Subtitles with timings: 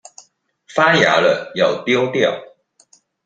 [0.65, 2.33] 發芽了要丟掉